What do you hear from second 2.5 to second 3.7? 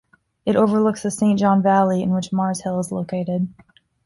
Hill is located.